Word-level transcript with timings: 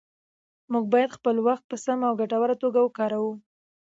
موږ 0.71 0.85
باید 0.93 1.15
خپل 1.17 1.35
وخت 1.47 1.63
په 1.69 1.75
سمه 1.85 2.05
او 2.09 2.13
ګټوره 2.21 2.55
توګه 2.63 2.79
وکاروو 2.81 3.33